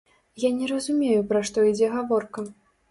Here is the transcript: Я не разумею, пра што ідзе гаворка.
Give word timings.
Я 0.43 0.49
не 0.61 0.69
разумею, 0.71 1.21
пра 1.33 1.45
што 1.51 1.69
ідзе 1.73 1.95
гаворка. 1.99 2.51